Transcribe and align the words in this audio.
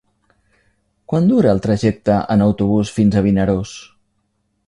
Quant 1.11 1.27
dura 1.31 1.51
el 1.57 1.61
trajecte 1.65 2.17
en 2.37 2.45
autobús 2.47 2.93
fins 2.97 3.17
a 3.21 3.25
Vinaròs? 3.29 3.75